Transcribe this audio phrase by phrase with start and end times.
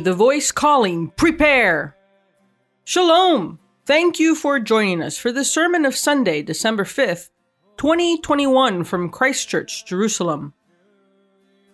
[0.00, 1.94] The voice calling, prepare.
[2.84, 3.58] Shalom.
[3.84, 7.28] Thank you for joining us for the sermon of Sunday, December 5th,
[7.76, 10.54] 2021 from Christchurch, Jerusalem.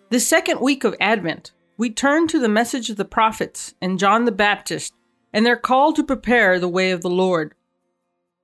[0.09, 4.25] The second week of Advent, we turn to the message of the prophets and John
[4.25, 4.93] the Baptist
[5.31, 7.55] and their call to prepare the way of the Lord.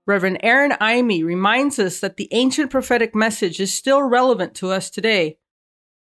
[0.08, 4.90] Reverend Aaron Eime reminds us that the ancient prophetic message is still relevant to us
[4.90, 5.40] today.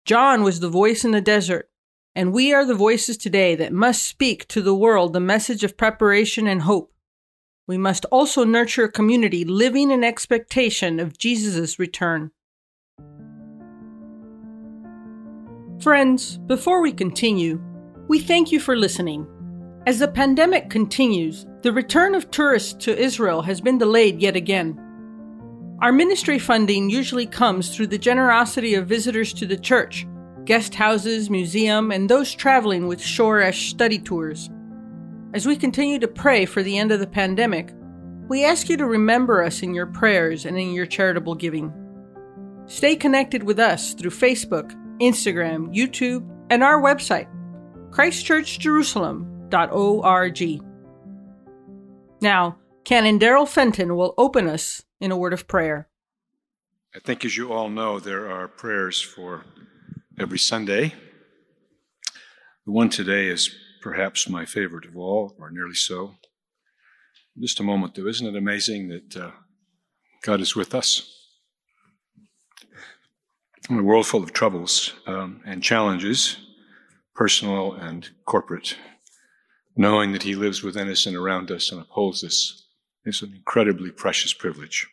[0.05, 1.71] John was the voice in the desert,
[2.15, 5.77] and we are the voices today that must speak to the world the message of
[5.77, 6.93] preparation and hope.
[7.67, 12.31] We must also nurture a community living in expectation of Jesus' return.
[15.81, 17.61] Friends, before we continue,
[18.07, 19.27] we thank you for listening.
[19.87, 24.79] As the pandemic continues, the return of tourists to Israel has been delayed yet again.
[25.83, 30.07] Our ministry funding usually comes through the generosity of visitors to the church,
[30.45, 34.51] guest houses, museum, and those traveling with Shoresh study tours.
[35.33, 37.73] As we continue to pray for the end of the pandemic,
[38.29, 41.73] we ask you to remember us in your prayers and in your charitable giving.
[42.67, 47.27] Stay connected with us through Facebook, Instagram, YouTube, and our website,
[47.91, 50.63] ChristchurchJerusalem.org.
[52.21, 55.89] Now, Canon Daryl Fenton will open us in a word of prayer.
[56.95, 59.45] I think, as you all know, there are prayers for
[60.19, 60.95] every Sunday.
[62.67, 66.15] The one today is perhaps my favorite of all, or nearly so.
[67.39, 69.31] Just a moment, though, isn't it amazing that uh,
[70.23, 71.11] God is with us?
[73.69, 76.37] In a world full of troubles um, and challenges,
[77.15, 78.77] personal and corporate,
[79.77, 82.69] knowing that He lives within us and around us and upholds us
[83.05, 84.87] is an incredibly precious privilege,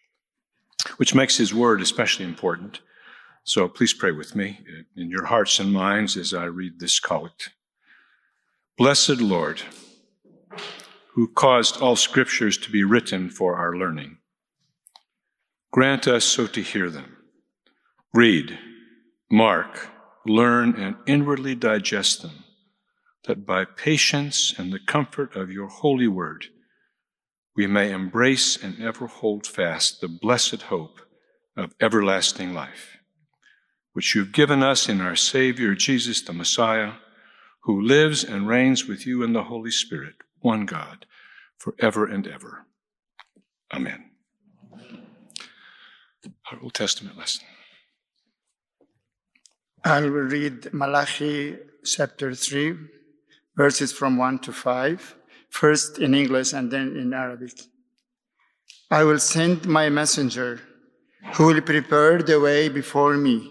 [0.98, 2.80] which makes His Word especially important.
[3.44, 4.59] So please pray with me
[4.96, 7.52] in your hearts and minds as I read this collect.
[8.78, 9.62] Blessed Lord,
[11.13, 14.18] who caused all scriptures to be written for our learning,
[15.72, 17.18] grant us so to hear them,
[18.13, 18.57] read,
[19.29, 19.90] mark,
[20.25, 22.44] learn, and inwardly digest them
[23.25, 26.46] that by patience and the comfort of your holy word,
[27.56, 31.02] we may embrace and ever hold fast the blessed hope
[31.56, 32.97] of everlasting life,
[33.94, 36.94] which you've given us in our Savior Jesus the Messiah,
[37.63, 41.06] who lives and reigns with you in the Holy Spirit, one God,
[41.57, 42.66] forever and ever.
[43.74, 44.12] Amen.
[46.52, 47.46] Our Old Testament lesson.
[49.84, 52.78] I will read Malachi chapter 3,
[53.56, 55.16] verses from 1 to 5,
[55.50, 57.53] first in English and then in Arabic.
[58.91, 60.62] I will send my messenger
[61.34, 63.51] who will prepare the way before me.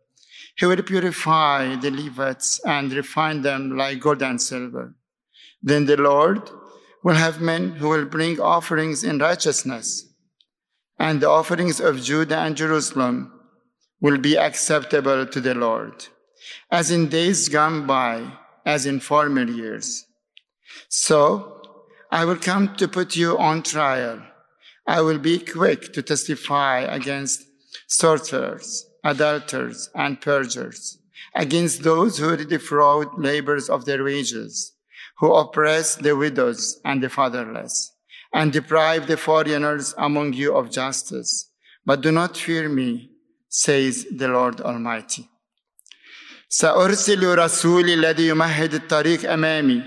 [0.57, 4.95] He will purify the Levites and refine them like gold and silver.
[5.61, 6.49] Then the Lord
[7.03, 10.07] will have men who will bring offerings in righteousness,
[10.99, 13.31] and the offerings of Judah and Jerusalem
[13.99, 16.07] will be acceptable to the Lord,
[16.69, 18.31] as in days gone by,
[18.65, 20.05] as in former years.
[20.89, 21.61] So
[22.11, 24.21] I will come to put you on trial.
[24.87, 27.43] I will be quick to testify against
[27.87, 30.98] sorcerers, adulterers, and perjurers,
[31.34, 34.52] against those who defraud laborers of their wages,
[35.18, 37.74] who oppress the widows and the fatherless,
[38.32, 41.30] and deprive the foreigners among you of justice.
[41.86, 43.10] But do not fear me,
[43.48, 45.24] says the Lord Almighty.
[46.48, 49.82] سأرسل رسولي الذي يمهد الطريق أمامي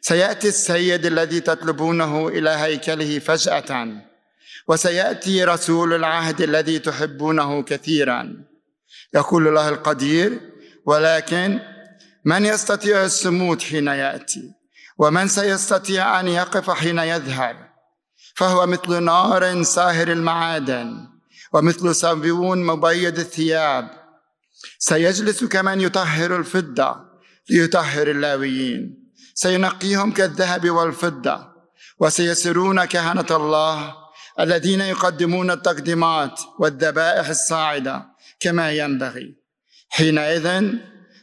[0.00, 4.02] سياتي السيد الذي تطلبونه الى هيكله فجاه
[4.67, 8.45] وسيأتي رسول العهد الذي تحبونه كثيرا.
[9.13, 10.39] يقول الله القدير
[10.85, 11.59] ولكن
[12.25, 14.53] من يستطيع الصمود حين يأتي؟
[14.97, 17.55] ومن سيستطيع أن يقف حين يظهر
[18.35, 21.07] فهو مثل نار ساهر المعادن
[21.53, 23.89] ومثل صبيون مبيض الثياب.
[24.79, 26.95] سيجلس كمن يطهر الفضة
[27.49, 29.11] ليطهر اللاويين.
[29.33, 31.47] سينقيهم كالذهب والفضة
[31.99, 34.04] وسيسرون كهنة الله
[34.39, 38.05] الذين يقدمون التقديمات والذبائح الصاعدة
[38.39, 39.35] كما ينبغي.
[39.89, 40.63] حينئذ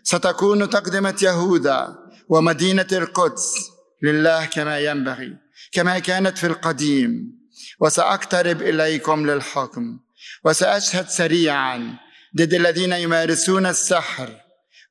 [0.02, 1.98] ستكون تقدمة يهوذا
[2.28, 3.54] ومدينة القدس
[4.02, 5.36] لله كما ينبغي
[5.72, 7.42] كما كانت في القديم.
[7.80, 9.98] وسأقترب إليكم للحكم
[10.44, 11.96] وسأشهد سريعا
[12.36, 14.28] ضد الذين يمارسون السحر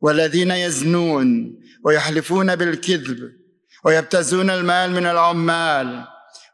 [0.01, 3.31] والذين يزنون ويحلفون بالكذب
[3.85, 6.05] ويبتزون المال من العمال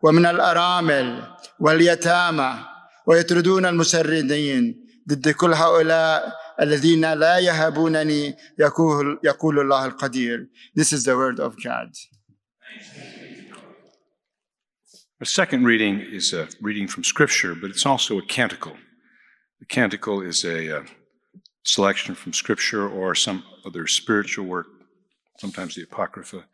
[0.03, 1.23] ومن الارامل
[1.61, 2.59] واليتامى
[3.07, 11.17] ويطردون المشردين ضد كل هؤلاء الذين لا يهابونني يقول يقول الله القدير This is the
[11.17, 11.91] word of God.
[15.19, 18.77] The second reading is a reading from Scripture, but it's also a canticle.
[19.61, 20.83] The canticle is a uh,
[21.65, 24.67] selection from Scripture or some other spiritual work,
[25.39, 26.45] sometimes the Apocrypha.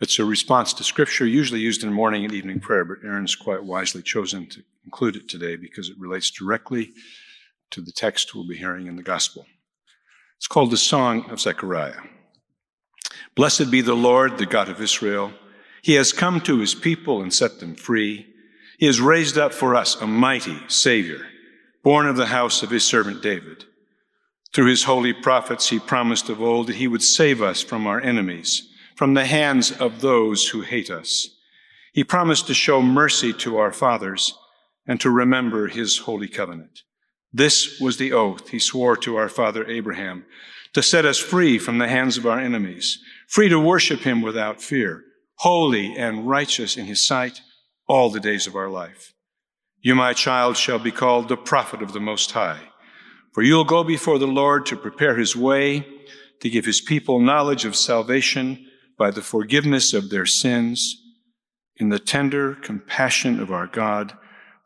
[0.00, 3.62] it's a response to Scripture, usually used in morning and evening prayer, but Aaron's quite
[3.62, 6.92] wisely chosen to include it today because it relates directly
[7.70, 9.44] to the text we'll be hearing in the Gospel.
[10.38, 12.00] It's called the Song of Zechariah.
[13.34, 15.32] Blessed be the Lord, the God of Israel.
[15.82, 18.26] He has come to his people and set them free.
[18.78, 21.26] He has raised up for us a mighty Savior,
[21.82, 23.64] born of the house of his servant David.
[24.54, 28.00] Through his holy prophets, he promised of old that he would save us from our
[28.00, 28.69] enemies,
[29.00, 31.30] from the hands of those who hate us.
[31.94, 34.34] He promised to show mercy to our fathers
[34.86, 36.80] and to remember his holy covenant.
[37.32, 40.26] This was the oath he swore to our father Abraham
[40.74, 44.60] to set us free from the hands of our enemies, free to worship him without
[44.60, 45.02] fear,
[45.36, 47.40] holy and righteous in his sight
[47.88, 49.14] all the days of our life.
[49.80, 52.60] You, my child, shall be called the prophet of the Most High,
[53.32, 55.86] for you'll go before the Lord to prepare his way,
[56.40, 58.66] to give his people knowledge of salvation
[59.00, 61.02] by the forgiveness of their sins,
[61.76, 64.12] in the tender compassion of our God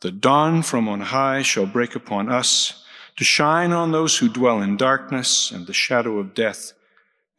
[0.00, 2.84] the dawn from on high shall break upon us
[3.16, 6.72] to shine on those who dwell in darkness and the shadow of death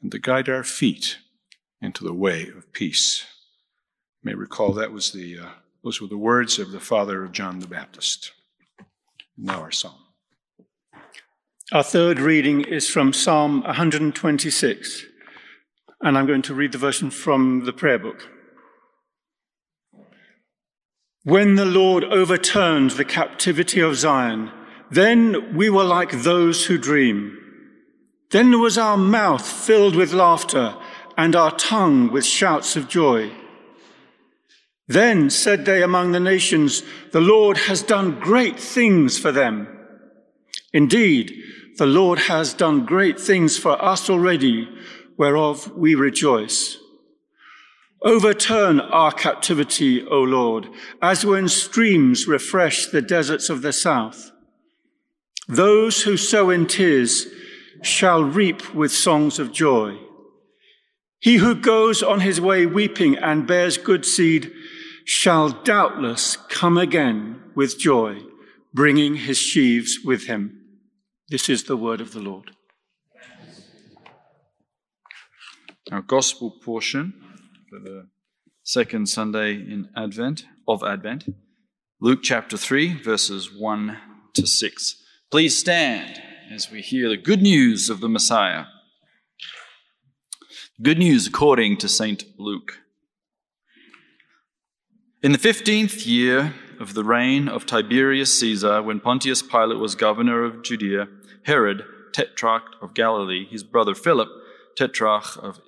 [0.02, 1.18] and to guide our feet
[1.80, 3.26] into the way of peace.
[4.24, 5.50] You may recall that was the, uh,
[5.84, 8.32] those were the words of the father of John the Baptist.
[9.38, 10.00] Now our psalm.
[11.72, 15.06] Our third reading is from Psalm 126,
[16.02, 18.30] and I'm going to read the version from the prayer book.
[21.24, 24.52] When the Lord overturned the captivity of Zion,
[24.92, 27.38] then we were like those who dream.
[28.32, 30.76] Then was our mouth filled with laughter
[31.18, 33.32] and our tongue with shouts of joy.
[34.88, 39.68] Then said they among the nations, The Lord has done great things for them.
[40.74, 41.34] Indeed,
[41.78, 44.70] the Lord has done great things for us already,
[45.18, 46.78] whereof we rejoice.
[48.02, 50.70] Overturn our captivity, O Lord,
[51.02, 54.32] as when streams refresh the deserts of the south.
[55.48, 57.28] Those who sow in tears
[57.82, 59.98] shall reap with songs of joy.
[61.20, 64.52] He who goes on his way weeping and bears good seed
[65.06, 68.20] shall doubtless come again with joy,
[68.74, 70.62] bringing his sheaves with him.
[71.30, 72.55] This is the word of the Lord.
[75.92, 77.14] Our gospel portion
[77.70, 78.08] for the
[78.64, 81.26] second Sunday in Advent of Advent.
[82.02, 83.96] Luke chapter 3 verses 1
[84.34, 85.04] to 6.
[85.30, 86.20] Please stand
[86.52, 88.66] as we hear the good news of the Messiah.
[90.82, 92.26] Good news according to St.
[92.40, 92.80] Luke.
[95.22, 100.44] In the 15th year of the reign of Tiberius Caesar, when Pontius Pilate was governor
[100.44, 101.08] of Judea,
[101.44, 104.30] Herod, tetrarch of Galilee, his brother Philip,
[104.76, 105.60] tetrarch of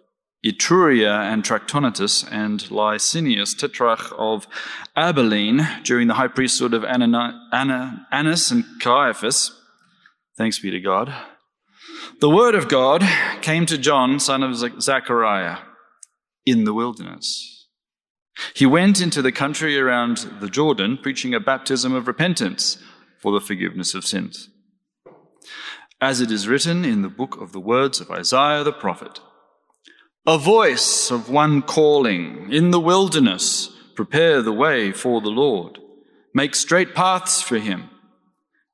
[0.51, 4.47] Iturea and Trachonitis and Lysanias, tetrarch of
[4.95, 9.51] Abilene, during the high priesthood of Annas and Caiaphas.
[10.37, 11.13] Thanks be to God.
[12.19, 13.03] The word of God
[13.41, 15.57] came to John, son of Zechariah,
[16.45, 17.67] in the wilderness.
[18.53, 22.77] He went into the country around the Jordan, preaching a baptism of repentance
[23.19, 24.49] for the forgiveness of sins.
[25.99, 29.19] As it is written in the book of the words of Isaiah the prophet,
[30.27, 35.79] a voice of one calling, In the wilderness, prepare the way for the Lord.
[36.33, 37.89] Make straight paths for him.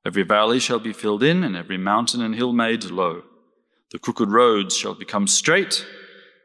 [0.04, 3.22] Every valley shall be filled in, and every mountain and hill made low.
[3.92, 5.86] The crooked roads shall become straight,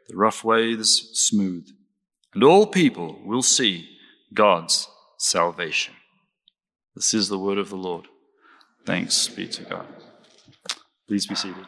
[0.08, 1.68] the rough ways smooth.
[2.36, 3.89] And all people will see
[4.32, 4.88] God's
[5.18, 5.96] salvation.
[6.96, 8.06] This is the word of the Lord.
[8.86, 9.88] Thanks be to God.
[11.08, 11.66] Please be seated.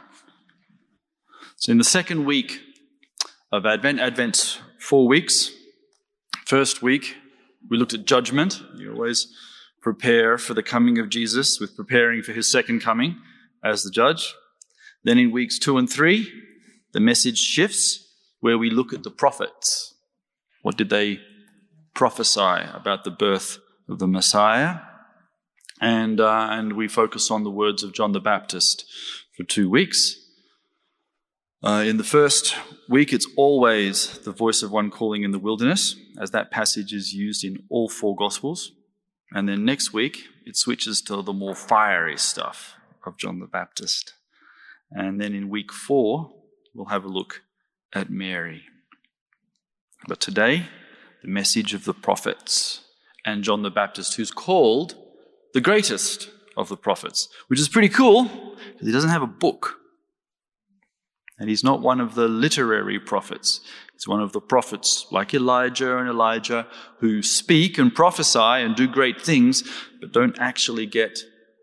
[1.55, 2.61] So, in the second week
[3.51, 3.99] of Advent.
[3.99, 5.51] Advent's four weeks.
[6.45, 7.17] First week,
[7.69, 8.61] we looked at judgment.
[8.75, 9.27] You always
[9.81, 13.17] prepare for the coming of Jesus with preparing for his second coming
[13.63, 14.33] as the judge.
[15.03, 16.31] Then in weeks two and three,
[16.93, 18.07] the message shifts
[18.39, 19.95] where we look at the prophets.
[20.61, 21.19] What did they
[21.93, 22.39] prophesy
[22.73, 24.79] about the birth of the Messiah?
[25.81, 28.85] And, uh, and we focus on the words of John the Baptist
[29.35, 30.20] for two weeks.
[31.63, 32.55] Uh, in the first
[32.89, 37.13] week, it's always the voice of one calling in the wilderness, as that passage is
[37.13, 38.71] used in all four Gospels.
[39.31, 42.73] And then next week, it switches to the more fiery stuff
[43.05, 44.15] of John the Baptist.
[44.89, 46.33] And then in week four,
[46.73, 47.43] we'll have a look
[47.93, 48.63] at Mary.
[50.07, 50.65] But today,
[51.21, 52.81] the message of the prophets
[53.23, 54.95] and John the Baptist, who's called
[55.53, 59.77] the greatest of the prophets, which is pretty cool because he doesn't have a book.
[61.41, 63.61] And he's not one of the literary prophets.
[63.93, 66.67] He's one of the prophets like Elijah and Elisha
[66.99, 69.63] who speak and prophesy and do great things,
[69.99, 71.17] but don't actually get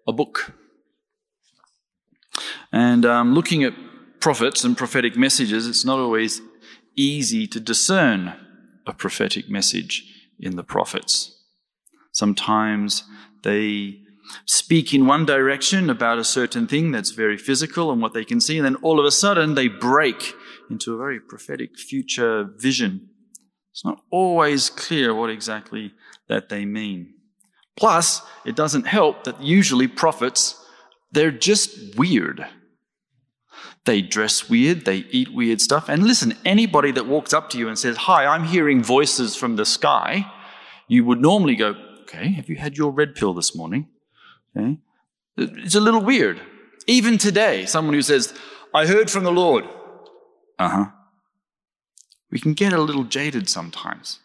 [0.05, 0.53] a book.
[2.73, 3.73] And um, looking at
[4.19, 6.41] prophets and prophetic messages, it's not always
[6.97, 8.35] easy to discern
[8.85, 11.41] a prophetic message in the prophets.
[12.11, 13.05] Sometimes
[13.45, 14.01] they
[14.45, 18.41] speak in one direction about a certain thing that's very physical and what they can
[18.41, 20.35] see, and then all of a sudden they break
[20.71, 23.09] into a very prophetic future vision.
[23.73, 25.93] It's not always clear what exactly
[26.29, 27.15] that they mean.
[27.77, 30.61] Plus, it doesn't help that usually prophets,
[31.13, 32.45] they're just weird.
[33.85, 35.89] They dress weird, they eat weird stuff.
[35.89, 39.57] And listen, anybody that walks up to you and says, Hi, I'm hearing voices from
[39.57, 40.31] the sky,
[40.89, 43.89] you would normally go, Okay, have you had your red pill this morning?
[44.59, 44.79] Okay.
[45.37, 46.41] It's a little weird.
[46.87, 48.35] Even today, someone who says,
[48.75, 49.65] I heard from the Lord.
[50.59, 50.85] Uh huh.
[52.31, 54.21] We can get a little jaded sometimes.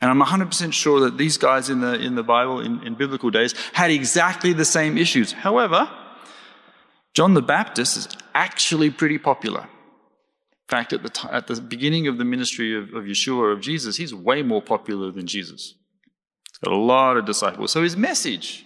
[0.00, 3.30] And I'm 100% sure that these guys in the, in the Bible, in, in biblical
[3.30, 5.32] days, had exactly the same issues.
[5.32, 5.88] However,
[7.14, 9.60] John the Baptist is actually pretty popular.
[9.60, 13.60] In fact, at the, t- at the beginning of the ministry of, of Yeshua, of
[13.60, 15.74] Jesus, he's way more popular than Jesus.
[16.50, 17.70] He's got a lot of disciples.
[17.70, 18.64] So his message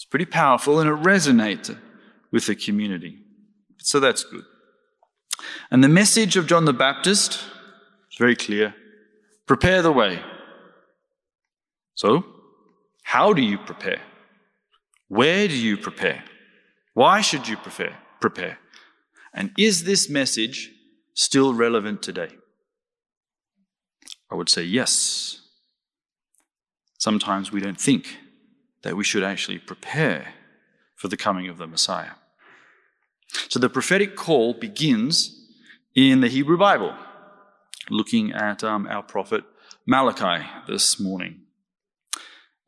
[0.00, 1.78] it's pretty powerful and it resonates
[2.30, 3.18] with the community.
[3.82, 4.44] So that's good.
[5.70, 7.32] And the message of John the Baptist
[8.10, 8.74] is very clear
[9.44, 10.22] prepare the way.
[11.96, 12.24] So,
[13.02, 14.00] how do you prepare?
[15.08, 16.24] Where do you prepare?
[16.94, 17.98] Why should you prepare?
[18.22, 18.58] Prepare.
[19.34, 20.70] And is this message
[21.12, 22.30] still relevant today?
[24.30, 25.42] I would say yes.
[26.96, 28.16] Sometimes we don't think
[28.82, 30.34] that we should actually prepare
[30.96, 32.12] for the coming of the Messiah.
[33.48, 35.36] So the prophetic call begins
[35.94, 36.94] in the Hebrew Bible,
[37.88, 39.44] looking at um, our prophet
[39.86, 41.40] Malachi this morning.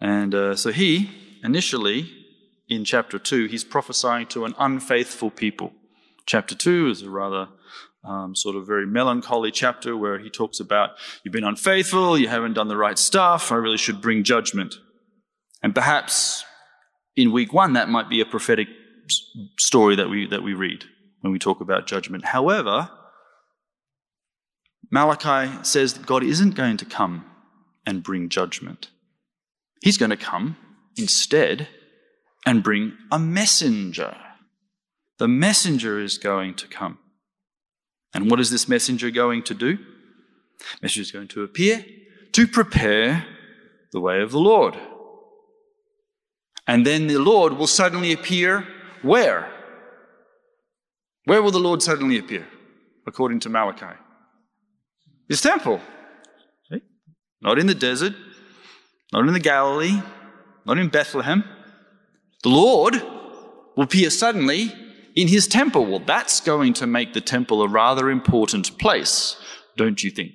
[0.01, 1.11] And uh, so he,
[1.45, 2.11] initially,
[2.69, 5.73] in chapter 2, he's prophesying to an unfaithful people.
[6.27, 7.49] Chapter 2 is a rather
[8.05, 10.91] um, sort of very melancholy chapter where he talks about,
[11.23, 14.75] you've been unfaithful, you haven't done the right stuff, I really should bring judgment.
[15.63, 16.45] And perhaps
[17.17, 18.69] in week one, that might be a prophetic
[19.59, 20.85] story that we, that we read
[21.21, 22.27] when we talk about judgment.
[22.27, 22.91] However,
[24.91, 27.25] Malachi says that God isn't going to come
[27.87, 28.91] and bring judgment.
[29.83, 30.57] He's going to come
[30.97, 31.69] instead
[32.47, 34.17] and bring a messenger.
[35.19, 36.99] The messenger is going to come.
[38.15, 39.77] And what is this messenger going to do?
[39.77, 41.85] The messenger is going to appear
[42.33, 43.27] to prepare
[43.93, 44.77] the way of the Lord.
[46.67, 48.67] And then the Lord will suddenly appear
[49.03, 49.51] where?
[51.25, 52.47] Where will the Lord suddenly appear,
[53.07, 53.97] according to Malachi?
[55.29, 55.81] His temple.
[56.71, 56.81] See?
[57.41, 58.15] Not in the desert,
[59.13, 60.03] not in the Galilee,
[60.65, 61.45] not in Bethlehem.
[62.43, 62.95] The Lord
[63.77, 64.73] will appear suddenly
[65.15, 65.87] in his temple.
[65.87, 69.37] Well, that's going to make the temple a rather important place,
[69.77, 70.33] don't you think?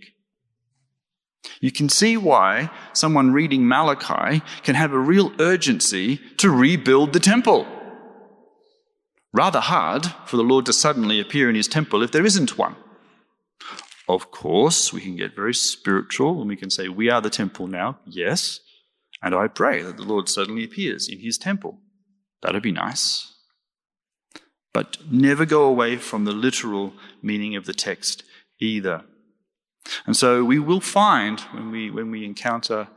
[1.60, 7.20] You can see why someone reading Malachi can have a real urgency to rebuild the
[7.20, 7.68] temple.
[9.34, 12.76] Rather hard for the Lord to suddenly appear in his temple if there isn't one.
[14.08, 17.68] Of course, we can get very spiritual and we can say, We are the temple
[17.68, 18.00] now.
[18.06, 18.62] Yes.
[19.22, 21.80] And I pray that the Lord suddenly appears in his temple.
[22.42, 23.34] That'd be nice.
[24.74, 28.24] But never go away from the literal meaning of the text
[28.60, 29.04] either.
[30.06, 32.88] And so we will find when we, when we encounter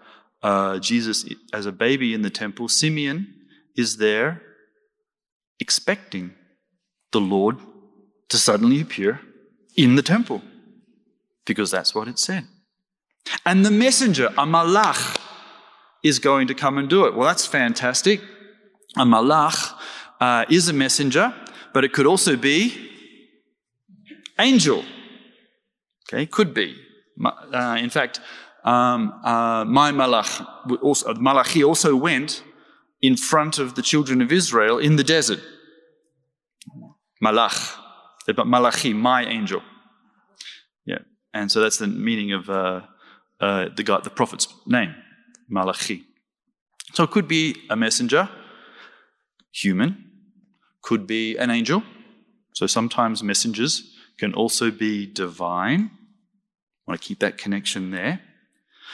[0.42, 3.35] uh, Jesus as a baby in the temple, Simeon
[3.76, 4.42] is there
[5.59, 6.35] expecting
[7.12, 7.59] the Lord
[8.28, 9.20] to suddenly appear
[9.76, 10.42] in the temple
[11.44, 12.47] because that's what it said.
[13.44, 15.18] And the messenger, a malach,
[16.02, 17.14] is going to come and do it.
[17.14, 18.20] Well, that's fantastic.
[18.97, 19.75] A malach
[20.20, 21.35] uh, is a messenger,
[21.75, 22.88] but it could also be
[24.38, 24.85] angel
[26.12, 26.76] Okay, could be.
[27.25, 28.21] Uh, in fact,
[28.64, 30.45] um, uh, my malach,
[30.83, 32.43] also, Malachi also went
[33.00, 35.40] in front of the children of Israel in the desert.
[37.23, 37.76] Malach,
[38.26, 39.62] but Malachi, my angel.
[40.85, 40.99] Yeah,
[41.33, 42.81] and so that's the meaning of uh,
[43.40, 44.95] uh, the God, the prophet's name,
[45.49, 46.05] Malachi.
[46.95, 48.29] So it could be a messenger,
[49.52, 50.11] human,
[50.83, 51.85] could be an angel.
[52.55, 55.90] So sometimes messengers can also be divine.
[56.90, 58.20] Want to keep that connection there.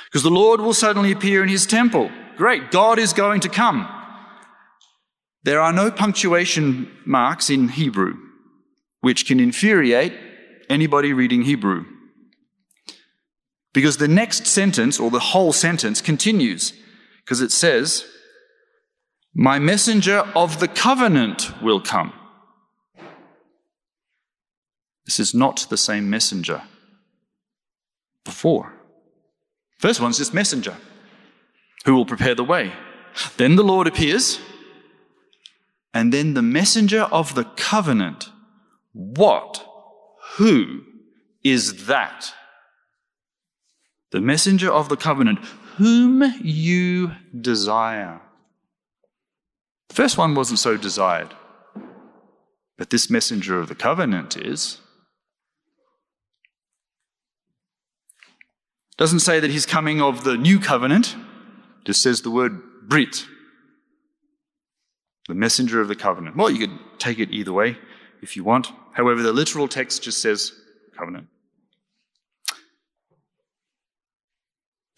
[0.04, 2.10] Because the Lord will suddenly appear in his temple.
[2.36, 3.88] Great, God is going to come.
[5.44, 8.18] There are no punctuation marks in Hebrew,
[9.00, 10.12] which can infuriate
[10.68, 11.86] anybody reading Hebrew.
[13.72, 16.74] Because the next sentence, or the whole sentence, continues,
[17.24, 18.04] because it says,
[19.34, 22.12] My messenger of the covenant will come.
[25.06, 26.60] This is not the same messenger
[28.26, 28.74] before.
[29.78, 30.76] First one's this messenger
[31.86, 32.72] who will prepare the way.
[33.38, 34.40] Then the Lord appears,
[35.94, 38.28] and then the messenger of the covenant.
[38.92, 39.66] What?
[40.36, 40.82] Who
[41.42, 42.34] is that?
[44.10, 45.38] The messenger of the covenant,
[45.76, 48.20] whom you desire.
[49.88, 51.34] The first one wasn't so desired,
[52.76, 54.80] but this messenger of the covenant is.
[58.96, 61.16] Doesn't say that he's coming of the new covenant,
[61.84, 63.26] just says the word Brit,
[65.28, 66.36] the messenger of the covenant.
[66.36, 67.76] Well, you could take it either way
[68.22, 68.72] if you want.
[68.92, 70.52] However, the literal text just says
[70.96, 71.28] covenant.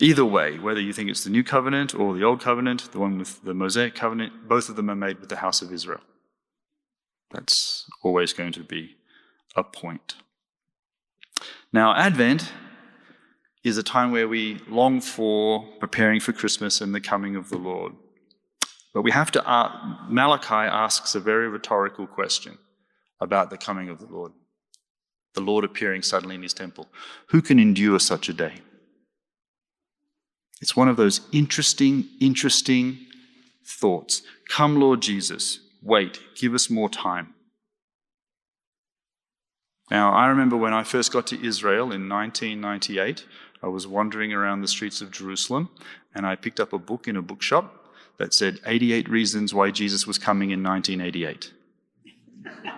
[0.01, 3.19] Either way, whether you think it's the new covenant or the old covenant, the one
[3.19, 6.01] with the Mosaic covenant, both of them are made with the house of Israel.
[7.33, 8.97] That's always going to be
[9.57, 10.15] a point.
[11.73, 12.53] Now, Advent
[13.69, 17.59] is a time where we long for preparing for Christmas and the coming of the
[17.59, 17.93] Lord.
[18.93, 19.75] But we have to, ask,
[20.09, 22.59] Malachi asks a very rhetorical question
[23.21, 24.33] about the coming of the Lord.
[25.35, 26.89] The Lord appearing suddenly in his temple.
[27.29, 28.55] Who can endure such a day?
[30.61, 32.99] It's one of those interesting, interesting
[33.65, 34.23] thoughts.
[34.49, 37.35] Come, Lord Jesus, wait, give us more time.
[39.91, 43.25] Now, I remember when I first got to Israel in 1998,
[43.63, 45.71] I was wandering around the streets of Jerusalem
[46.15, 47.87] and I picked up a book in a bookshop
[48.19, 51.53] that said 88 Reasons Why Jesus Was Coming in 1988.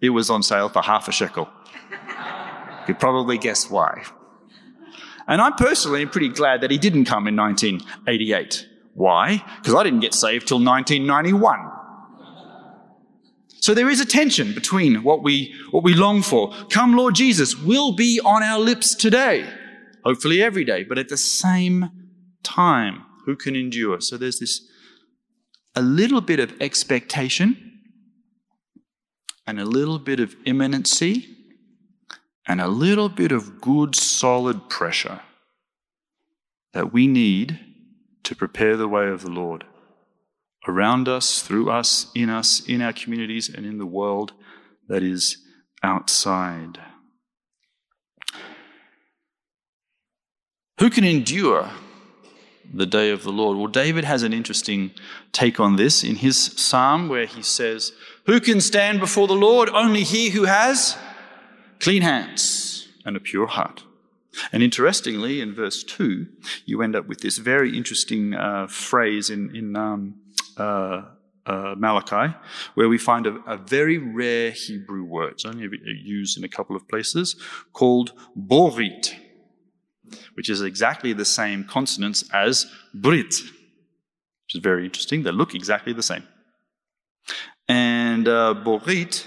[0.00, 1.48] it was on sale for half a shekel.
[1.90, 4.04] You could probably guess why.
[5.28, 8.68] And I personally am pretty glad that he didn't come in 1988.
[8.94, 9.44] Why?
[9.58, 11.81] Because I didn't get saved till 1991.
[13.62, 16.52] So there is a tension between what we, what we long for.
[16.68, 19.48] Come, Lord Jesus, will be on our lips today.
[20.04, 21.88] Hopefully every day, but at the same
[22.42, 24.00] time, who can endure?
[24.00, 24.68] So there's this,
[25.76, 27.78] a little bit of expectation
[29.46, 31.28] and a little bit of imminency
[32.48, 35.20] and a little bit of good, solid pressure
[36.72, 37.60] that we need
[38.24, 39.64] to prepare the way of the Lord
[40.66, 44.32] around us, through us, in us, in our communities, and in the world
[44.88, 45.38] that is
[45.82, 46.78] outside.
[50.78, 51.70] Who can endure
[52.72, 53.56] the day of the Lord?
[53.56, 54.92] Well, David has an interesting
[55.32, 57.92] take on this in his psalm where he says,
[58.26, 59.68] Who can stand before the Lord?
[59.68, 60.96] Only he who has
[61.78, 63.84] clean hands and a pure heart.
[64.50, 66.26] And interestingly, in verse 2,
[66.64, 70.21] you end up with this very interesting uh, phrase in, in um,
[70.56, 71.02] uh,
[71.44, 72.34] uh, Malachi,
[72.74, 76.76] where we find a, a, very rare Hebrew word, it's only used in a couple
[76.76, 77.36] of places,
[77.72, 79.14] called borit,
[80.34, 85.22] which is exactly the same consonants as brit, which is very interesting.
[85.24, 86.22] They look exactly the same.
[87.68, 89.26] And uh, borit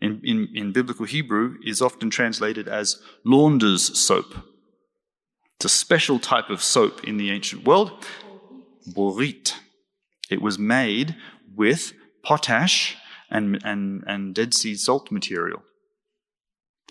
[0.00, 4.34] in, in, in biblical Hebrew is often translated as launder's soap.
[5.56, 8.06] It's a special type of soap in the ancient world,
[8.88, 9.54] borit.
[10.30, 11.16] It was made
[11.56, 12.96] with potash
[13.30, 15.62] and, and, and Dead Sea salt material.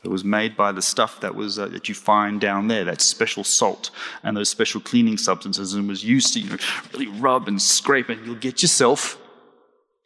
[0.03, 3.01] It was made by the stuff that was uh, that you find down there, that
[3.01, 3.89] special salt
[4.23, 6.57] and those special cleaning substances, and was used to you know,
[6.93, 9.17] really rub and scrape, and you'll get yourself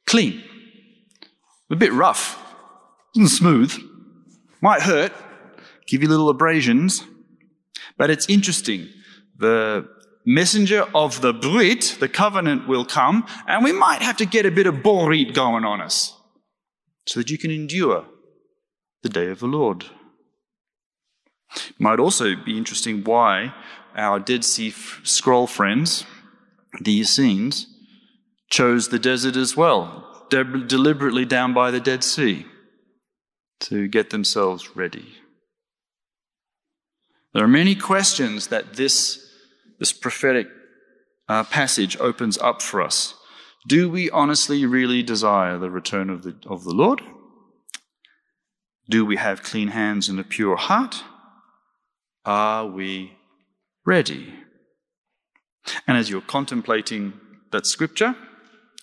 [0.08, 0.42] clean.
[1.70, 2.42] A bit rough,
[3.16, 3.78] isn't smooth,
[4.62, 5.14] might hurt,
[5.88, 7.04] give you little abrasions,
[7.98, 8.88] but it's interesting.
[9.38, 9.88] The
[10.26, 14.52] messenger of the Brit, the covenant, will come, and we might have to get a
[14.52, 16.18] bit of Borit going on us
[17.06, 18.06] so that you can endure
[19.04, 19.86] the day of the Lord.
[21.56, 23.54] It Might also be interesting why
[23.96, 26.06] our Dead Sea f- Scroll friends,
[26.80, 27.68] the Essenes,
[28.50, 32.46] chose the desert as well, de- deliberately down by the Dead Sea
[33.62, 35.16] to get themselves ready.
[37.34, 39.26] There are many questions that this,
[39.82, 40.48] this prophetic
[41.28, 43.16] uh, passage opens up for us.
[43.68, 47.02] Do we honestly really desire the return of the, of the Lord?
[48.88, 51.04] Do we have clean hands and a pure heart?
[52.26, 53.14] Are we
[53.84, 54.32] ready?
[55.88, 57.14] And as you're contemplating
[57.52, 58.16] that scripture,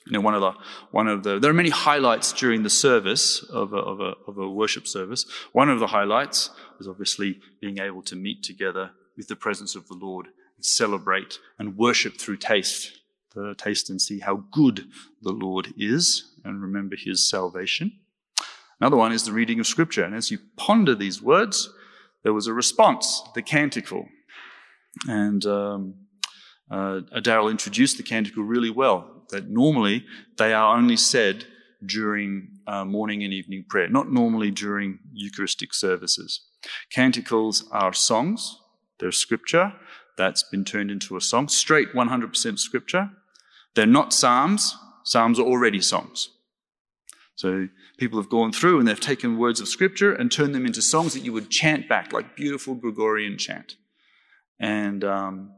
[0.04, 0.52] you know, one of the,
[0.90, 4.36] one of the, there are many highlights during the service of a, of a, of
[4.36, 5.26] a worship service.
[5.52, 9.86] One of the highlights is obviously being able to meet together with the presence of
[9.86, 10.28] the Lord
[10.60, 13.00] celebrate and worship through taste,
[13.34, 14.86] to taste and see how good
[15.22, 17.92] the Lord is and remember his salvation.
[18.80, 20.04] Another one is the reading of scripture.
[20.04, 21.68] And as you ponder these words,
[22.22, 24.08] there was a response, the canticle.
[25.06, 25.94] And um,
[26.70, 30.04] uh, introduced the canticle really well, that normally
[30.36, 31.44] they are only said
[31.84, 36.40] during uh, morning and evening prayer, not normally during Eucharistic services.
[36.90, 38.58] Canticles are songs,
[38.98, 39.72] they're scripture
[40.18, 43.10] that's been turned into a song, straight 100% scripture.
[43.74, 46.28] They're not psalms, psalms are already songs.
[47.36, 50.82] So people have gone through and they've taken words of scripture and turned them into
[50.82, 53.76] songs that you would chant back, like beautiful Gregorian chant.
[54.58, 55.52] And um,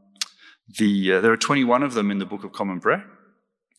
[0.79, 3.07] the uh, there are 21 of them in the Book of Common Prayer.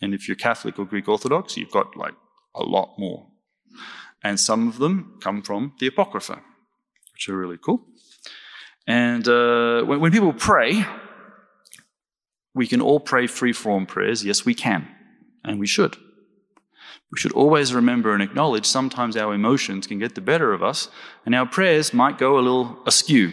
[0.01, 2.15] And if you're Catholic or Greek Orthodox, you've got like
[2.55, 3.27] a lot more.
[4.23, 6.41] And some of them come from the Apocrypha,
[7.13, 7.85] which are really cool.
[8.91, 10.85] And uh, when, when people pray,
[12.53, 14.25] we can all pray free form prayers.
[14.25, 14.85] Yes, we can.
[15.45, 15.95] And we should.
[17.09, 20.89] We should always remember and acknowledge sometimes our emotions can get the better of us,
[21.25, 23.31] and our prayers might go a little askew.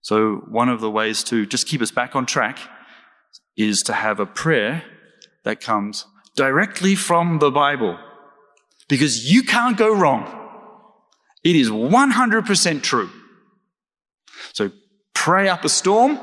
[0.00, 2.58] So, one of the ways to just keep us back on track
[3.58, 4.82] is to have a prayer
[5.44, 7.98] that comes directly from the Bible.
[8.88, 10.24] Because you can't go wrong.
[11.44, 13.10] It is 100% true.
[14.52, 14.70] So,
[15.14, 16.18] pray up a storm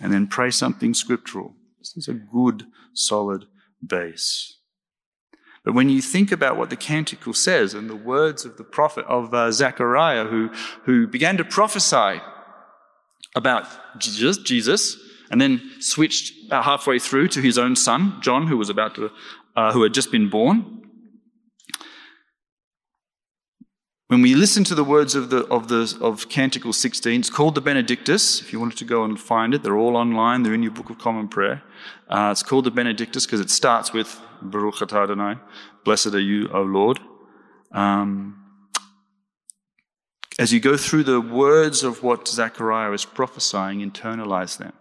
[0.00, 1.54] and then pray something scriptural.
[1.78, 3.46] This is a good, solid
[3.86, 4.58] base.
[5.64, 9.06] But when you think about what the canticle says and the words of the prophet
[9.06, 10.50] of uh, Zechariah, who,
[10.84, 12.20] who began to prophesy
[13.34, 13.66] about
[13.98, 14.98] Jesus, Jesus,
[15.30, 19.10] and then switched about halfway through to his own son, John, who was about to,
[19.56, 20.82] uh, who had just been born.
[24.08, 27.54] When we listen to the words of the of the of Canticle 16, it's called
[27.54, 28.42] the Benedictus.
[28.42, 30.42] If you wanted to go and find it, they're all online.
[30.42, 31.62] They're in your Book of Common Prayer.
[32.08, 34.82] Uh, it's called the Benedictus because it starts with Baruch
[35.84, 37.00] blessed are you, O Lord.
[37.72, 38.44] Um,
[40.38, 44.74] as you go through the words of what Zechariah is prophesying, internalize them.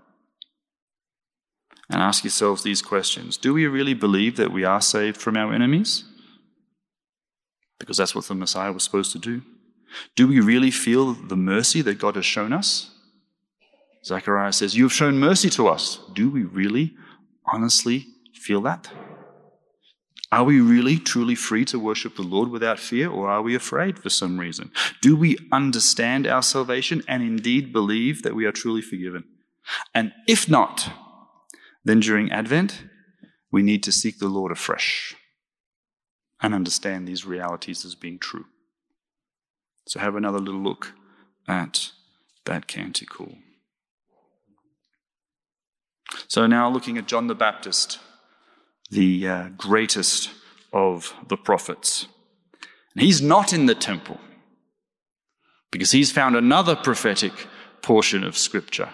[1.89, 5.53] And ask yourselves these questions Do we really believe that we are saved from our
[5.53, 6.03] enemies?
[7.83, 9.41] Because that's what the Messiah was supposed to do.
[10.15, 12.91] Do we really feel the mercy that God has shown us?
[14.05, 15.99] Zechariah says, You have shown mercy to us.
[16.13, 16.95] Do we really,
[17.45, 18.89] honestly feel that?
[20.31, 23.99] Are we really truly free to worship the Lord without fear, or are we afraid
[23.99, 24.71] for some reason?
[25.01, 29.25] Do we understand our salvation and indeed believe that we are truly forgiven?
[29.93, 30.89] And if not,
[31.83, 32.85] then during Advent,
[33.51, 35.17] we need to seek the Lord afresh
[36.43, 38.45] and understand these realities as being true.
[39.88, 40.93] So, have another little look
[41.47, 41.91] at
[42.45, 43.38] that canticle.
[46.27, 47.99] So, now looking at John the Baptist
[48.93, 50.29] the uh, greatest
[50.71, 52.08] of the prophets.
[52.93, 54.19] And he's not in the temple
[55.71, 57.34] because he's found another prophetic
[57.82, 58.89] portion of Scripture,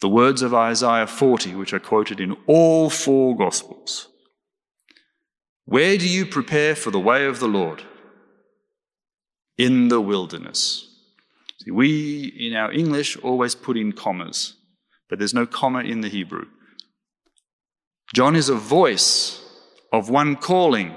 [0.00, 4.08] the words of Isaiah 40, which are quoted in all four Gospels.
[5.70, 7.84] Where do you prepare for the way of the Lord?
[9.56, 10.88] In the wilderness.
[11.62, 14.56] See, we in our English always put in commas,
[15.08, 16.46] but there's no comma in the Hebrew.
[18.12, 19.40] John is a voice
[19.92, 20.92] of one calling.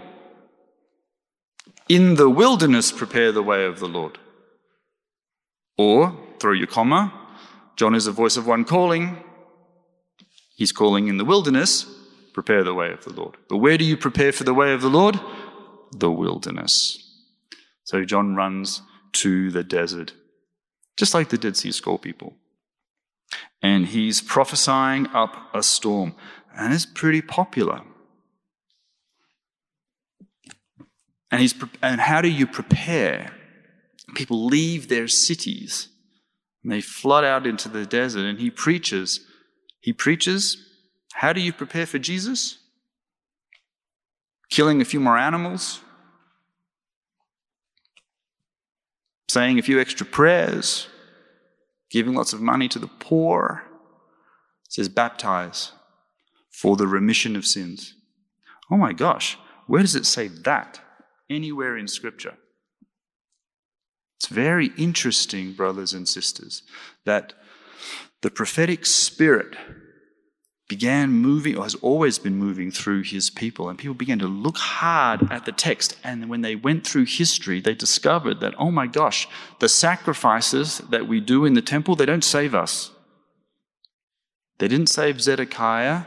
[1.88, 4.18] In the wilderness, prepare the way of the Lord.
[5.78, 7.14] Or, throw your comma,
[7.76, 9.24] John is a voice of one calling.
[10.56, 11.86] He's calling in the wilderness,
[12.34, 13.38] prepare the way of the Lord.
[13.50, 15.19] But where do you prepare for the way of the Lord?
[15.91, 17.00] The wilderness.
[17.84, 18.82] So John runs
[19.13, 20.13] to the desert,
[20.98, 22.36] just like the Dead Sea Scroll people.
[23.62, 26.15] And he's prophesying up a storm
[26.58, 27.82] and it's pretty popular.
[31.32, 33.34] And, he's, and how do you prepare?
[34.13, 35.89] People leave their cities
[36.63, 39.19] And they flood out into the desert and he preaches.
[39.82, 40.58] He preaches.
[41.13, 42.58] How do you prepare for Jesus?
[44.49, 45.80] Killing a few more animals?
[49.30, 50.88] Saying a few extra prayers?
[51.89, 53.63] Giving lots of money to the poor?
[54.65, 55.71] It says baptize
[56.52, 57.95] for the remission of sins.
[58.71, 60.80] Oh my gosh, where does it say that?
[61.30, 62.38] Anywhere in Scripture.
[64.17, 66.63] It's very interesting, brothers and sisters,
[67.06, 67.34] that
[68.21, 69.56] the prophetic spirit
[70.69, 74.58] began moving, or has always been moving through his people, and people began to look
[74.58, 75.97] hard at the text.
[76.04, 79.28] And when they went through history, they discovered that, oh my gosh,
[79.60, 82.91] the sacrifices that we do in the temple, they don't save us.
[84.60, 86.04] They didn't save Zedekiah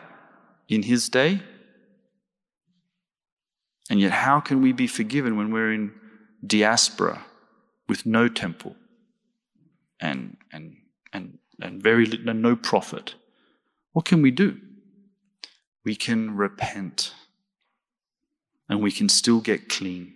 [0.68, 1.42] in his day.
[3.90, 5.92] And yet, how can we be forgiven when we're in
[6.44, 7.24] diaspora
[7.88, 8.74] with no temple
[10.00, 10.76] and, and,
[11.12, 13.14] and, and very little, no prophet?
[13.96, 14.58] What can we do?
[15.82, 17.14] We can repent
[18.68, 20.12] and we can still get clean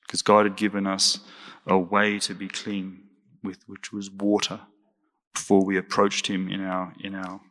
[0.00, 1.18] because God had given us
[1.66, 3.02] a way to be clean
[3.42, 4.60] with which was water
[5.34, 7.42] before we approached him in our in our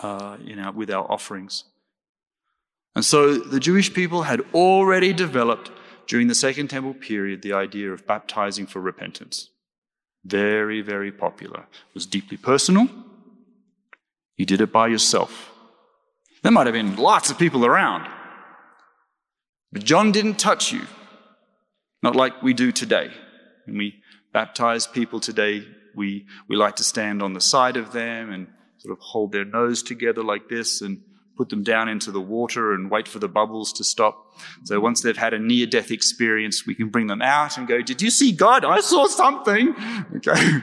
[0.00, 1.62] uh, in our with our offerings.
[2.96, 5.70] And so the Jewish people had already developed
[6.08, 9.50] during the Second Temple period the idea of baptizing for repentance.
[10.24, 11.60] Very, very popular.
[11.60, 12.88] It was deeply personal.
[14.38, 15.52] You did it by yourself.
[16.42, 18.08] There might have been lots of people around.
[19.72, 20.86] But John didn't touch you.
[22.02, 23.10] Not like we do today.
[23.66, 24.00] When we
[24.32, 28.46] baptize people today, we, we like to stand on the side of them and
[28.78, 31.02] sort of hold their nose together like this and
[31.36, 34.34] put them down into the water and wait for the bubbles to stop.
[34.64, 37.82] So once they've had a near death experience, we can bring them out and go,
[37.82, 38.64] Did you see God?
[38.64, 39.74] I saw something.
[40.16, 40.58] Okay.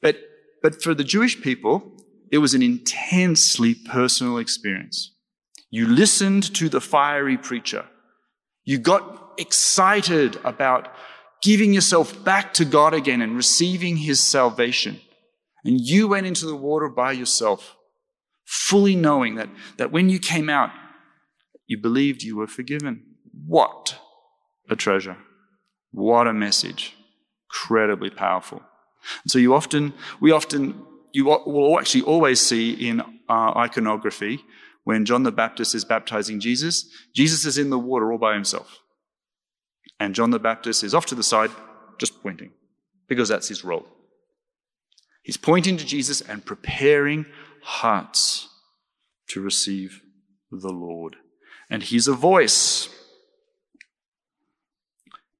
[0.00, 0.18] But,
[0.66, 1.92] but for the Jewish people,
[2.32, 5.14] it was an intensely personal experience.
[5.70, 7.86] You listened to the fiery preacher.
[8.64, 10.92] You got excited about
[11.40, 15.00] giving yourself back to God again and receiving his salvation.
[15.64, 17.76] And you went into the water by yourself
[18.44, 20.70] fully knowing that, that when you came out,
[21.68, 23.04] you believed you were forgiven.
[23.46, 24.00] What
[24.68, 25.18] a treasure.
[25.92, 26.96] What a message.
[27.48, 28.62] Incredibly powerful.
[29.22, 34.44] And so you often, we often, you will actually always see in our iconography
[34.84, 38.78] when John the Baptist is baptizing Jesus, Jesus is in the water all by himself.
[39.98, 41.50] And John the Baptist is off to the side,
[41.98, 42.52] just pointing,
[43.08, 43.86] because that's his role.
[45.22, 47.26] He's pointing to Jesus and preparing
[47.62, 48.48] hearts
[49.30, 50.02] to receive
[50.52, 51.16] the Lord.
[51.68, 52.88] And He's a voice.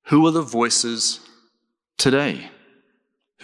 [0.07, 1.21] Who are the voices
[1.99, 2.51] today?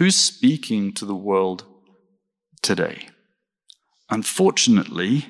[0.02, 1.64] Who's speaking to the world
[2.60, 3.06] today?
[4.10, 5.26] Unfortunately,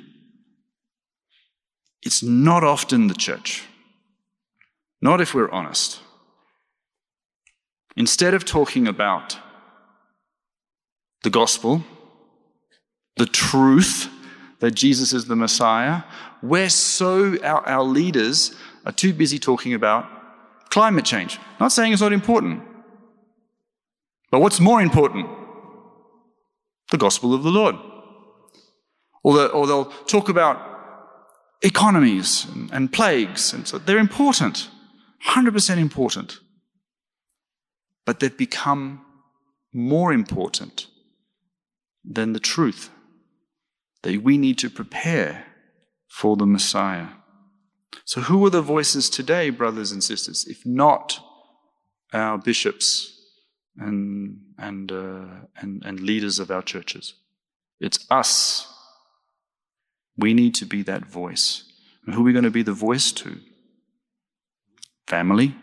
[2.01, 3.65] it's not often the church.
[5.03, 6.01] Not if we're honest.
[7.99, 9.37] Instead of talking about
[11.23, 11.85] the gospel,
[13.19, 14.09] the truth
[14.61, 16.05] that Jesus is the Messiah,
[16.43, 18.57] we're so, our, our leaders
[18.87, 20.09] are too busy talking about
[20.71, 21.39] climate change.
[21.61, 22.72] Not saying it's not important.
[24.33, 25.29] But what's more important?
[26.90, 27.77] The gospel of the Lord.
[29.23, 30.59] Or, or they'll talk about
[31.61, 33.53] economies and, and plagues.
[33.53, 34.68] And so they're important,
[35.29, 36.40] 100% important.
[38.07, 39.05] But they've become
[39.73, 40.87] more important
[42.03, 42.90] than the truth
[44.03, 45.47] that we need to prepare
[46.09, 47.09] for the Messiah.
[48.05, 51.21] So, who are the voices today, brothers and sisters, if not
[52.12, 53.22] our bishops
[53.77, 57.15] and, and, uh, and, and leaders of our churches?
[57.81, 58.69] It's us.
[60.17, 61.65] We need to be that voice.
[62.07, 63.39] And who are we going to be the voice to?
[65.07, 65.55] Family?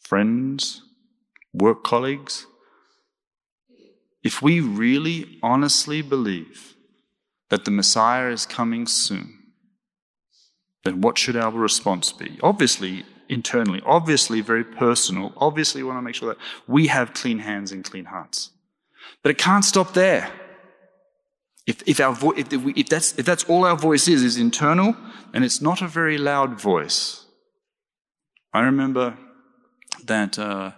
[0.00, 0.82] Friends?
[1.52, 2.46] Work colleagues?
[4.22, 6.74] If we really honestly believe
[7.50, 9.38] that the Messiah is coming soon,
[10.84, 12.38] then what should our response be?
[12.42, 15.32] Obviously, internally, obviously, very personal.
[15.36, 18.50] Obviously, we want to make sure that we have clean hands and clean hearts.
[19.22, 20.30] But it can't stop there.
[21.66, 24.96] If, if, our vo- if, if, that's, if that's all our voice is, is internal,
[25.32, 27.24] and it's not a very loud voice.
[28.52, 29.16] I remember
[30.04, 30.72] that uh,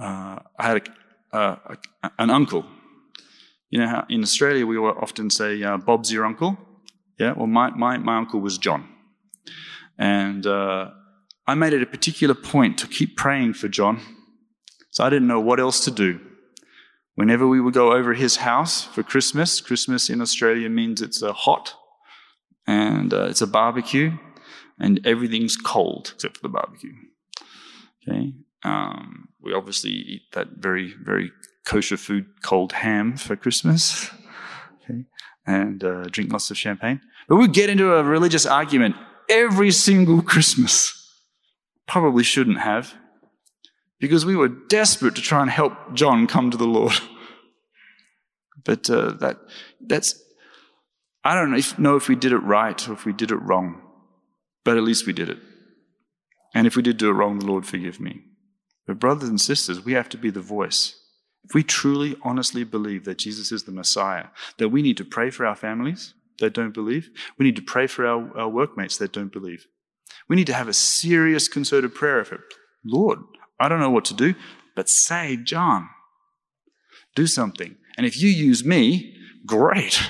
[0.00, 0.88] uh, I had
[1.32, 1.74] a, uh,
[2.18, 2.64] an uncle
[3.72, 6.56] you know in Australia we often say, uh, Bob's your uncle?
[7.18, 8.86] Yeah, well, my, my, my uncle was John.
[9.98, 10.90] And uh,
[11.46, 14.00] I made it a particular point to keep praying for John.
[14.90, 16.20] So I didn't know what else to do.
[17.14, 21.32] Whenever we would go over his house for Christmas, Christmas in Australia means it's a
[21.32, 21.74] hot
[22.66, 24.12] and uh, it's a barbecue
[24.78, 26.92] and everything's cold except for the barbecue.
[28.08, 28.32] Okay.
[28.64, 31.32] Um, we obviously eat that very, very
[31.66, 34.10] kosher food cold ham for Christmas.
[34.84, 35.04] Okay.
[35.46, 37.00] And uh, drink lots of champagne.
[37.28, 38.96] But we get into a religious argument
[39.28, 41.01] every single Christmas.
[41.86, 42.94] Probably shouldn't have.
[43.98, 46.94] Because we were desperate to try and help John come to the Lord.
[48.64, 49.38] But uh, that,
[49.80, 50.22] that's,
[51.24, 53.36] I don't know if, know if we did it right or if we did it
[53.36, 53.82] wrong.
[54.64, 55.38] But at least we did it.
[56.54, 58.20] And if we did do it wrong, the Lord forgive me.
[58.86, 60.96] But brothers and sisters, we have to be the voice.
[61.44, 64.26] If we truly, honestly believe that Jesus is the Messiah,
[64.58, 67.86] that we need to pray for our families that don't believe, we need to pray
[67.86, 69.66] for our, our workmates that don't believe.
[70.32, 72.54] We need to have a serious concerted prayer effort.
[72.86, 73.18] Lord,
[73.60, 74.34] I don't know what to do,
[74.74, 75.90] but say, John.
[77.14, 77.76] Do something.
[77.98, 79.14] And if you use me,
[79.44, 80.08] great.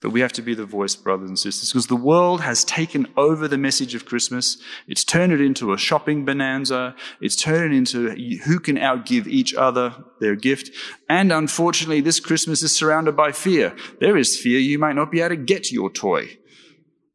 [0.00, 3.06] But we have to be the voice, brothers and sisters, because the world has taken
[3.14, 4.56] over the message of Christmas.
[4.88, 6.96] It's turned it into a shopping bonanza.
[7.20, 8.08] It's turned it into
[8.46, 10.70] who can outgive each other their gift.
[11.10, 13.76] And unfortunately, this Christmas is surrounded by fear.
[14.00, 16.38] There is fear you might not be able to get your toy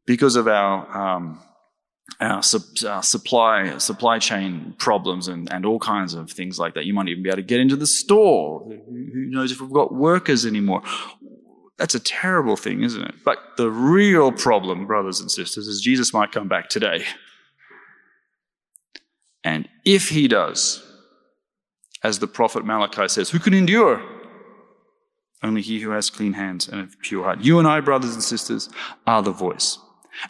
[0.06, 1.40] because of our, um,
[2.20, 2.42] our,
[2.86, 6.84] our, supply supply chain problems and, and all kinds of things like that.
[6.84, 8.62] You might even be able to get into the store.
[8.68, 10.82] Who knows if we've got workers anymore?
[11.78, 13.14] That's a terrible thing, isn't it?
[13.24, 17.04] But the real problem, brothers and sisters, is Jesus might come back today.
[19.42, 20.82] And if he does,
[22.02, 24.02] as the prophet Malachi says, who can endure?
[25.42, 27.40] Only he who has clean hands and a pure heart.
[27.40, 28.68] You and I, brothers and sisters,
[29.06, 29.78] are the voice.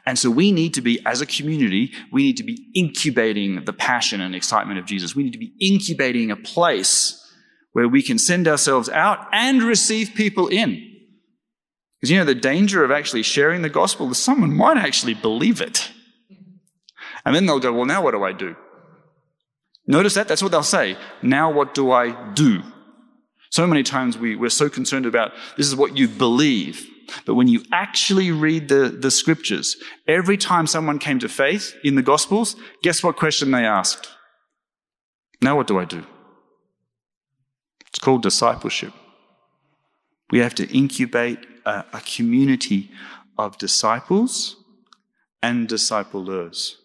[0.07, 3.73] And so we need to be, as a community, we need to be incubating the
[3.73, 5.17] passion and excitement of Jesus.
[5.17, 7.17] We need to be incubating a place
[7.73, 10.87] where we can send ourselves out and receive people in.
[12.01, 15.61] Because you know, the danger of actually sharing the gospel is someone might actually believe
[15.61, 15.91] it.
[17.25, 18.57] And then they'll go, well, now what do I do?
[19.87, 20.29] Notice that?
[20.29, 20.97] That's what they'll say.
[21.23, 22.63] Now what do I do?
[23.51, 26.87] So many times we, we're so concerned about this is what you believe.
[27.25, 31.95] But when you actually read the, the scriptures, every time someone came to faith in
[31.95, 34.09] the gospels, guess what question they asked?
[35.43, 36.05] Now what do I do?
[37.89, 38.93] It's called discipleship.
[40.31, 42.91] We have to incubate a, a community
[43.37, 44.57] of disciples
[45.43, 46.77] and disciplers.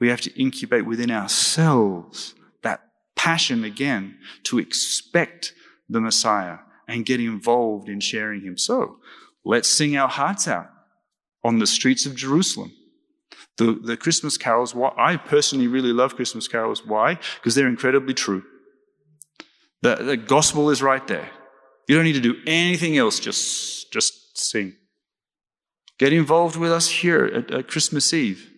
[0.00, 2.80] We have to incubate within ourselves that
[3.16, 5.52] passion again to expect
[5.88, 8.56] the Messiah and get involved in sharing Him.
[8.56, 8.98] So
[9.44, 10.70] let's sing our hearts out
[11.42, 12.72] on the streets of Jerusalem.
[13.56, 16.84] The, the Christmas carols, why, I personally really love Christmas carols.
[16.84, 17.18] Why?
[17.36, 18.42] Because they're incredibly true.
[19.82, 21.30] The, the gospel is right there.
[21.86, 24.74] You don't need to do anything else, just, just sing.
[25.98, 28.50] Get involved with us here at, at Christmas Eve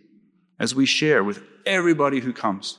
[0.58, 2.78] as we share with everybody who comes.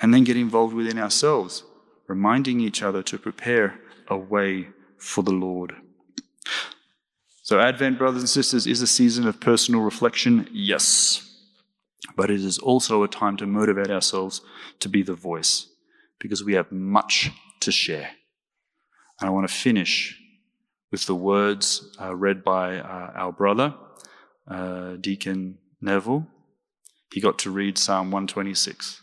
[0.00, 1.62] And then get involved within ourselves,
[2.08, 5.76] reminding each other to prepare a way for the Lord.
[7.44, 11.30] So, Advent, brothers and sisters, is a season of personal reflection, yes.
[12.16, 14.40] But it is also a time to motivate ourselves
[14.80, 15.66] to be the voice
[16.18, 17.30] because we have much
[17.60, 18.12] to share.
[19.20, 20.18] And I want to finish
[20.90, 23.74] with the words uh, read by uh, our brother,
[24.48, 26.26] uh, Deacon Neville.
[27.12, 29.02] He got to read Psalm 126,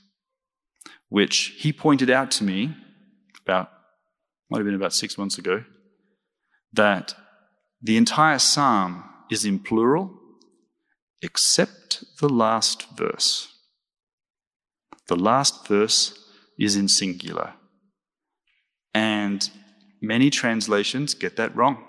[1.09, 2.75] which he pointed out to me
[3.45, 3.69] about,
[4.49, 5.63] might have been about six months ago,
[6.73, 7.13] that
[7.81, 10.17] the entire psalm is in plural
[11.21, 13.47] except the last verse.
[15.07, 16.17] The last verse
[16.57, 17.53] is in singular.
[18.93, 19.49] And
[20.01, 21.83] Many translations get that wrong.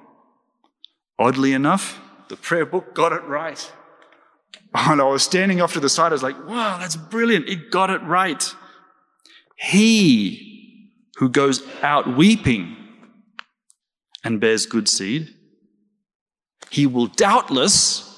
[1.19, 3.73] Oddly enough, the prayer book got it right.
[4.75, 7.49] And I was standing off to the side, I was like, wow, that's brilliant.
[7.49, 8.55] It got it right.
[9.57, 12.77] He who goes out weeping
[14.25, 15.35] and bears good seed,
[16.73, 18.09] he will doubtless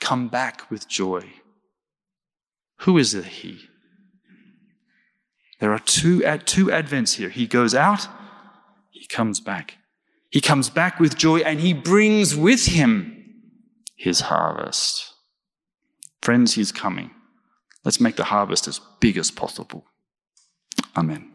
[0.00, 1.24] come back with joy.
[2.80, 3.60] Who is the he?
[5.60, 7.30] There are two, two advents here.
[7.30, 8.08] He goes out
[9.06, 9.76] he comes back.
[10.30, 13.24] He comes back with joy and he brings with him
[13.94, 15.14] his harvest.
[16.22, 17.10] Friends, he's coming.
[17.84, 19.84] Let's make the harvest as big as possible.
[20.96, 21.30] Amen.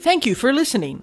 [0.00, 1.02] Thank you for listening.